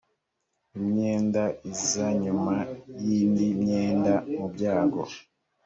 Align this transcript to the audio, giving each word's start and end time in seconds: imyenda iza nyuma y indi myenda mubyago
imyenda 0.77 1.43
iza 1.71 2.07
nyuma 2.23 2.53
y 3.01 3.03
indi 3.19 3.45
myenda 3.61 4.13
mubyago 4.37 5.03